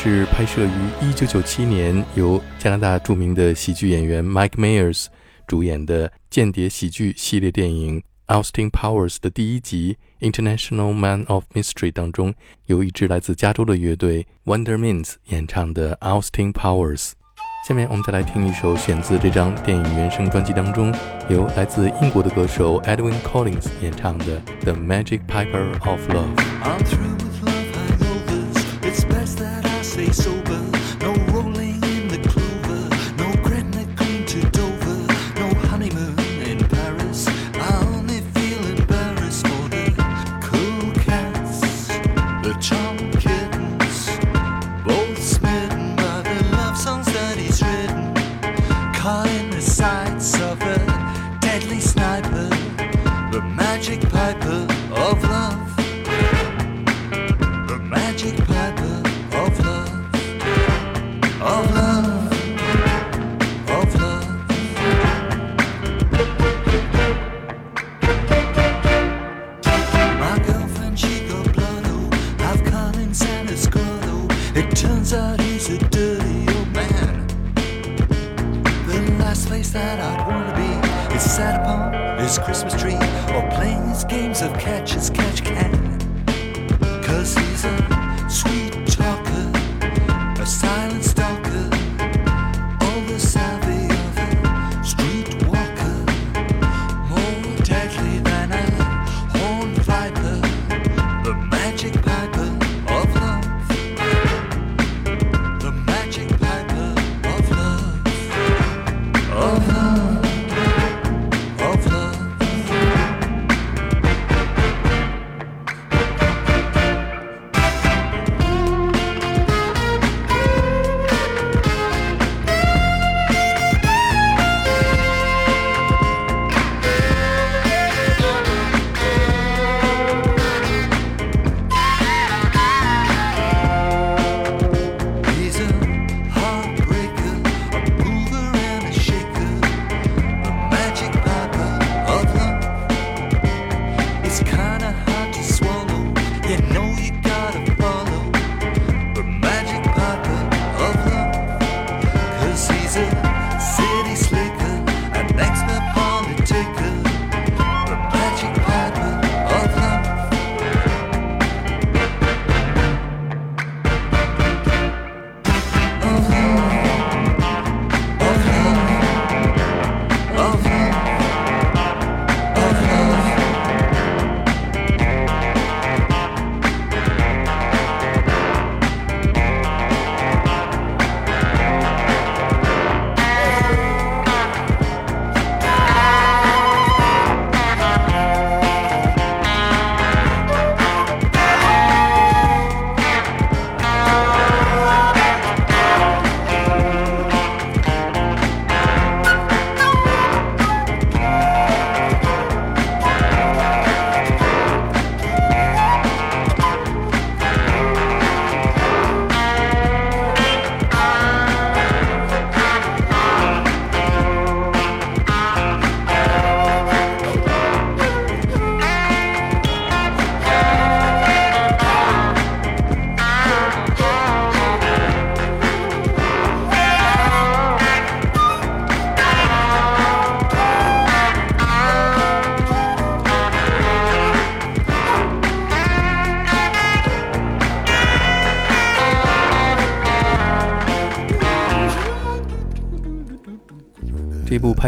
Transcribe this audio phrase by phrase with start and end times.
[0.00, 5.06] 是拍摄于1997年，由加拿大著名的喜剧演员 Mike Myers
[5.44, 9.96] 主演的间谍喜剧系列电影《Austin Powers》的第一集
[10.30, 12.32] 《International Man of Mystery》当中，
[12.66, 17.06] 由一支来自加州的乐队 Wondermints 演唱的《Austin Powers》。
[17.66, 20.94] 下面我们再来听一首选自这张电影原声专辑当中，
[21.28, 26.36] 由来自英国的歌手 Edwin Collins 演唱的《The Magic Piper of Love》。
[30.12, 30.47] so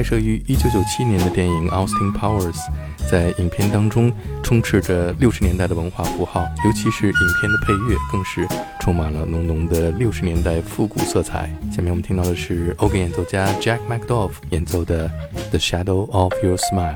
[0.00, 2.56] 拍摄于1997年的电影《Austin Powers》
[3.06, 4.10] 在影片当中
[4.42, 8.48] 充斥着60年代的文化符号，尤其是影片的配乐更是
[8.80, 11.54] 充满了浓浓的60年代复古色彩。
[11.70, 15.06] 下面我们听到的是欧根演奏家 Jack McDuff 演奏的
[15.50, 16.94] 《The Shadow of Your Smile》。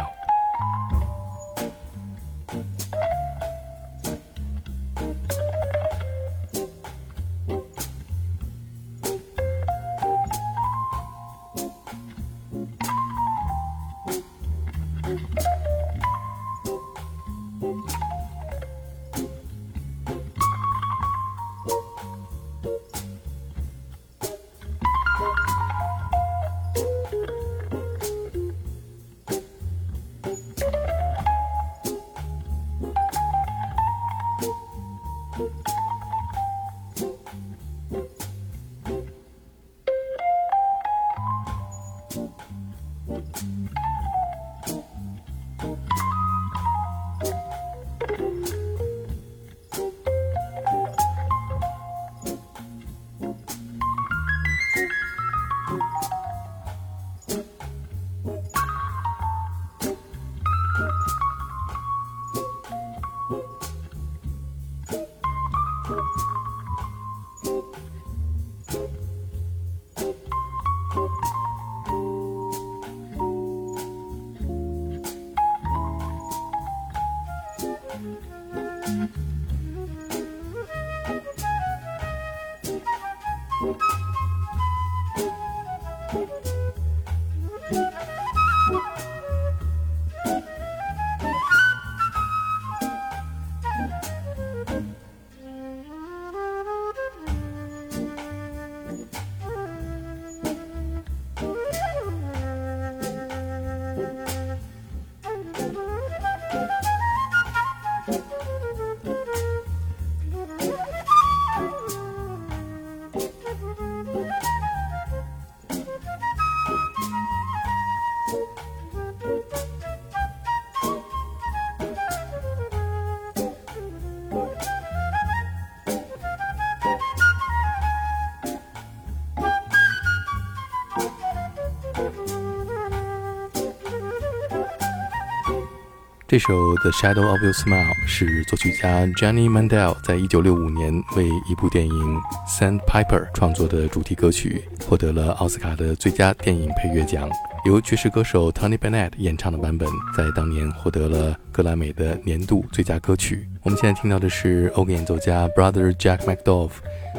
[136.35, 141.95] 这首《The Shadow of Your Smile》是作曲家 Johnny Mandel 在一九六五年为一部电影
[142.49, 147.31] 《Sandpiper》创作的主题歌曲，获得了奥斯卡的最佳电影配乐奖。
[147.65, 153.49] 由爵士歌手 Tony Bennett 演唱的版本，在当年获得了格莱美的年度最佳歌曲。
[153.63, 156.71] 我们现在听到的是欧根演奏家 Brother Jack McDuff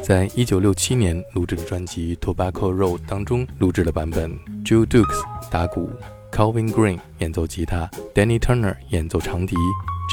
[0.03, 4.37] 在一九六七年录制的专辑《Tobacco Road》当中录制的版本。
[4.65, 5.89] Joe Dukes 打鼓。
[6.35, 9.55] Calvin Green 演奏吉他，Danny Turner 演奏长笛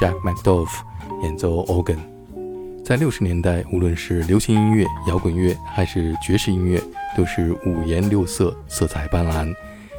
[0.01, 0.69] ，Jack McDuff
[1.25, 1.99] 演奏 organ。
[2.85, 6.81] 在六十年代，无论是流行音乐、摇滚乐还是爵士音乐，
[7.17, 9.53] 都是五颜六色、色彩斑斓。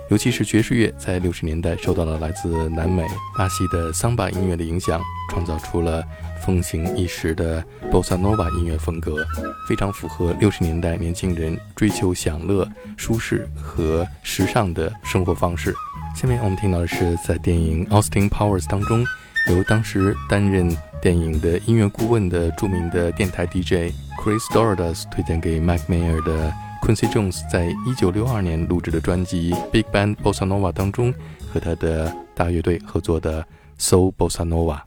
[0.09, 3.05] 尤其是爵士乐，在六十年代受到了来自南美、
[3.37, 6.01] 巴西的桑巴音乐的影响，创造出了
[6.41, 7.61] 风行一时的
[7.91, 9.25] Bossa Nova 音乐风格，
[9.67, 12.65] 非常符合六十年代年轻人追求享乐、
[12.95, 15.75] 舒适和时尚的生活方式。
[16.15, 19.03] 下面我们听到的是在电影《Austin Powers》当中，
[19.49, 31.13] 由当时担任电影的音乐顾问的著名的电台 DJ Chris Dordas 推荐给 Mac Mayer 的 Quincy Jones 在一九六二年录制的专辑《Big Band Bossa Nova》当中
[31.51, 33.41] 和他的大乐队合作的
[33.77, 34.77] 《“So Bossa Nova》。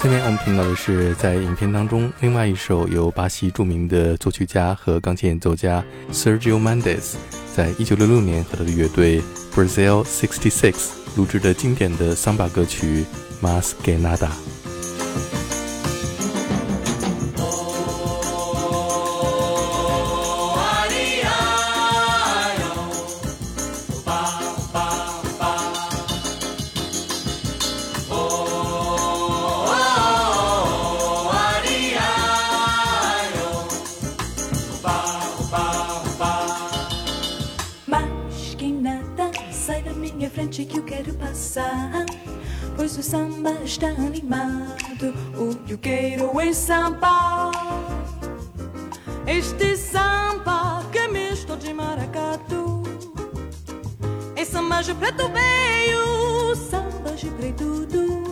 [0.00, 7.16] 下面我们听到的是在影片当中另外一首由巴西著名的作曲家和钢琴演奏家 Sergio Mendes
[7.52, 9.20] 在一九六六年和他的乐队
[9.52, 13.04] Brazil Sixty Six 录制的经典的桑巴歌曲
[13.42, 14.57] Mas que Nada。
[40.38, 42.06] Frente que eu quero passar.
[42.76, 47.50] Pois o samba está animado, o que eu quero é samba.
[49.26, 52.84] Este samba que é misto de maracatu.
[54.36, 58.22] É samba de preto veio, samba de preto do.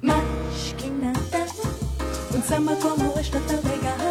[0.00, 1.46] Mas que nada,
[2.32, 4.09] um samba como este é tão legal.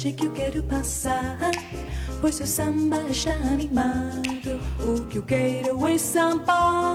[0.00, 1.38] Frente que eu quero passar.
[2.20, 6.94] Pois seu samba está animado, o que eu quero é samba.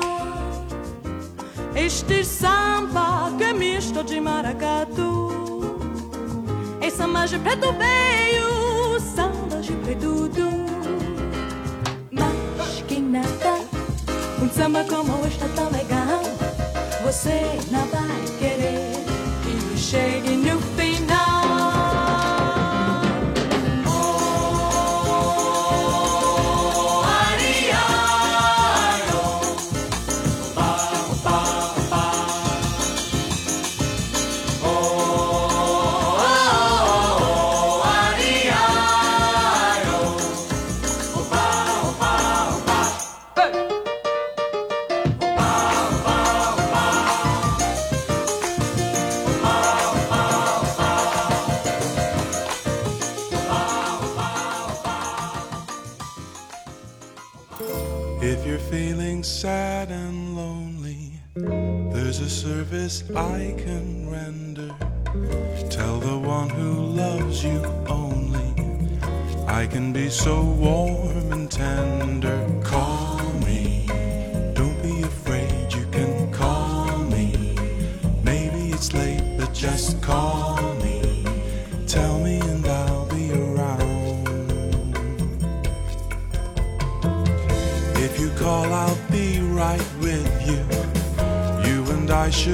[1.76, 5.78] Este samba que é misto de maracatu.
[6.82, 10.66] É samba de preto veio, samba de preto do.
[12.12, 13.60] Mas que nada,
[14.42, 16.22] um samba como este é tão legal.
[17.04, 18.96] Você não vai querer
[19.44, 20.45] que chegue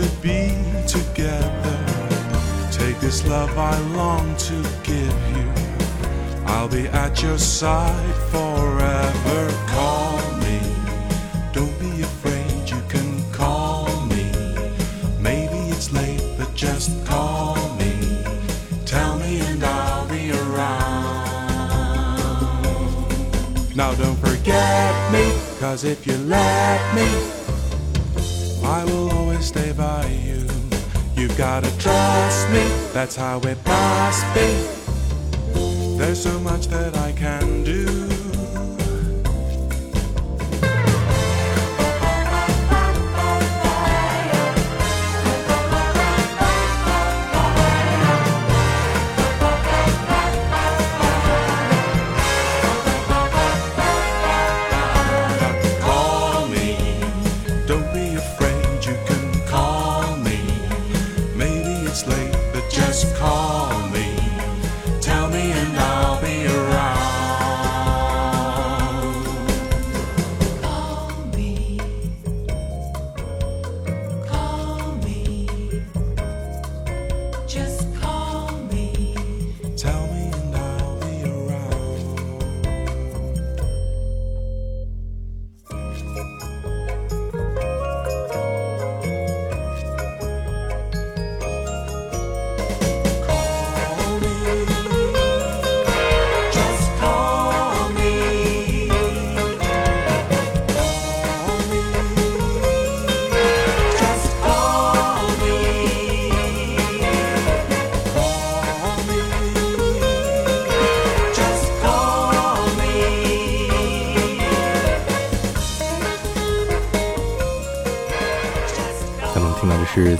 [0.01, 0.55] should be
[0.87, 1.77] together.
[2.71, 5.47] Take this love I long to give you.
[6.45, 9.41] I'll be at your side forever.
[9.67, 10.59] Call me.
[11.53, 14.31] Don't be afraid, you can call me.
[15.19, 17.93] Maybe it's late, but just call me.
[18.85, 21.11] Tell me and I'll be around.
[23.75, 27.40] Now don't forget me, cause if you let me,
[31.37, 32.63] gotta trust me,
[32.93, 34.81] that's how it must be.
[35.97, 38.10] There's so much that I can do.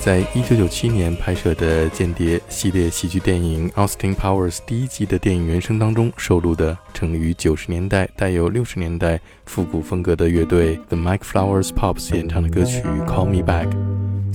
[0.03, 13.69] 在一九九七年拍摄的间谍系列喜剧电影《Austin Powers》第一集的电影原声当中收录的，成立于九十年代、带有六十年代复古风格的乐队 The Mike Flowers Pops 演唱的歌曲《Call Me Back》。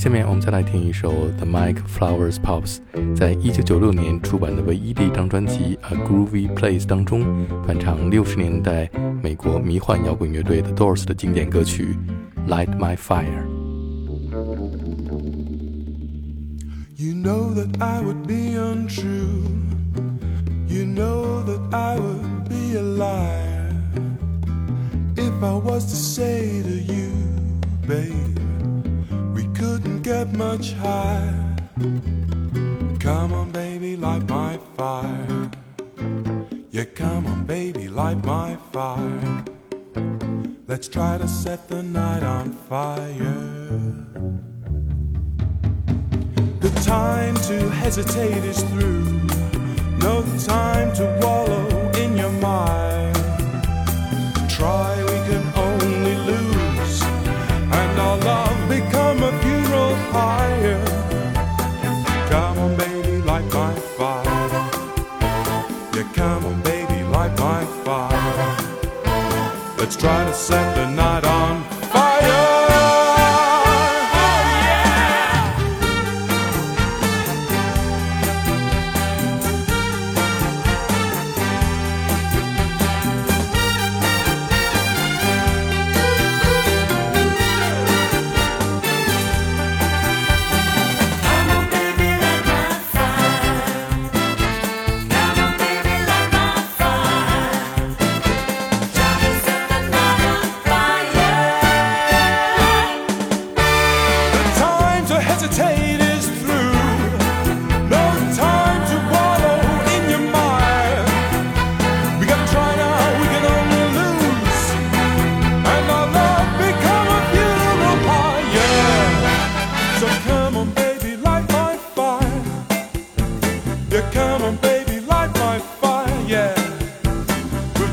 [0.01, 2.79] 下面我们再来听一首 The Mike Flowers Pops
[3.17, 8.89] 在一九九六年出版的唯一的一张专辑《A Groovy Place》当中翻唱六十年代
[9.21, 11.99] 美国迷幻摇滚乐队 The Doors 的经典歌曲
[12.49, 13.25] 《Light My Fire》。
[17.27, 19.43] Know that I would be untrue.
[20.69, 23.75] You know that I would be a liar
[25.17, 27.11] if I was to say to you,
[27.85, 28.39] babe,
[29.35, 31.57] we couldn't get much higher.
[33.01, 35.51] Come on, baby, light my fire.
[36.71, 39.45] Yeah, come on, baby, light my fire.
[40.69, 43.57] Let's try to set the night on fire.
[46.87, 49.03] Time to hesitate is through.
[49.99, 53.17] No time to wallow in your mind.
[54.49, 57.03] Try, we can only lose.
[57.03, 60.85] And our love become a funeral pyre.
[62.31, 64.71] Come on, baby, light my fire.
[65.93, 68.57] Yeah, come on, baby, light my fire.
[69.77, 70.76] Let's try to set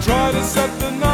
[0.03, 1.12] try to set the night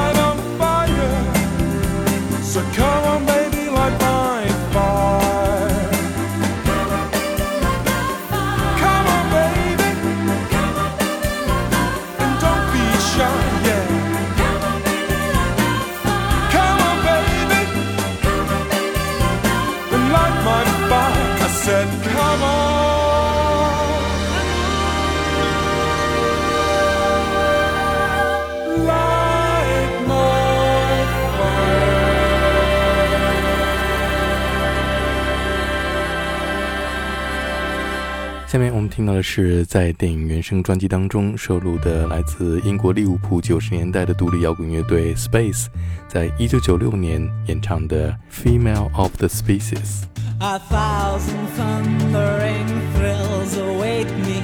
[38.48, 45.66] 下面我们听到的是在电影原声专辑当中收录的来自英国利物浦九十年代的独立摇滚乐队 Space
[46.06, 50.02] 在一九九六年演唱的《Female of the Species》。
[50.40, 54.42] A thousand thundering thrills await me,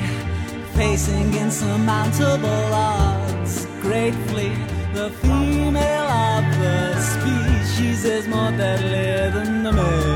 [0.75, 3.67] facing insurmountable odds.
[3.83, 4.53] Gratefully,
[4.93, 10.14] the female of the species is more deadly than the male.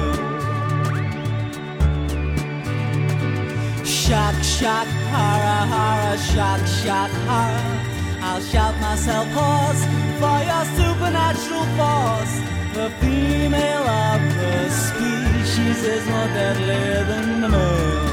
[4.09, 7.79] Shock, shock, horror, horror, shock, shock, horror.
[8.21, 9.85] I'll shout myself hoarse
[10.17, 12.35] for your supernatural force.
[12.73, 18.08] The female of the species is more deadly than the male.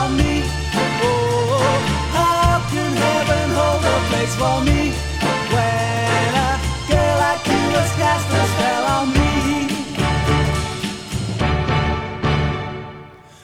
[0.00, 0.42] On me?
[1.02, 1.78] Oh,
[2.16, 4.80] how can heaven hold a place for me
[5.52, 6.52] when a
[6.90, 9.32] girl like you has cast a spell on me?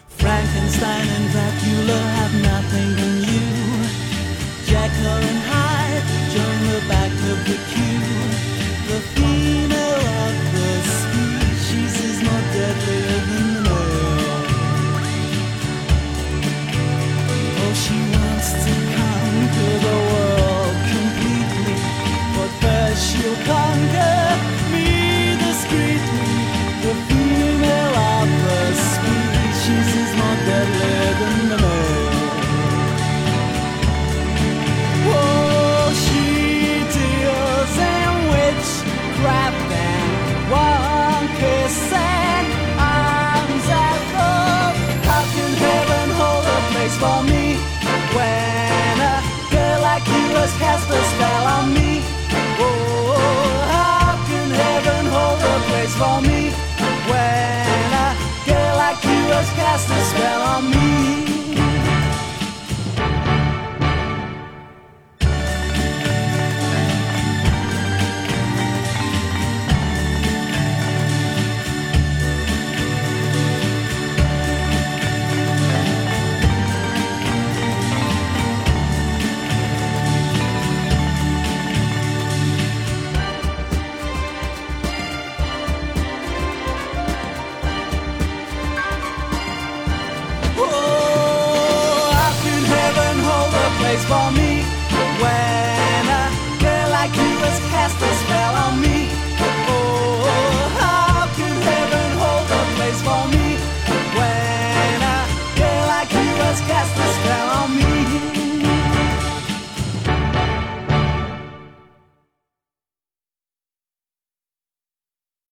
[0.09, 3.47] Frankenstein and Dracula have nothing on you.
[4.71, 7.57] Jekyll and Hyde join the back of the
[23.27, 24.26] you conquer.
[55.95, 56.51] For me
[57.09, 61.46] when a girl like you has cast a spell on me.